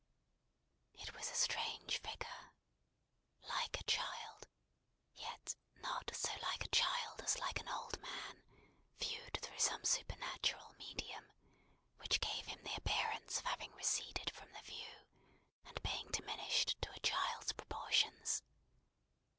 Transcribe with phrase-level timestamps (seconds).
[0.95, 2.53] It was a strange figure
[3.47, 4.47] like a child:
[5.13, 8.41] yet not so like a child as like an old man,
[8.97, 11.27] viewed through some supernatural medium,
[11.97, 15.05] which gave him the appearance of having receded from the view,
[15.67, 18.41] and being diminished to a child's proportions.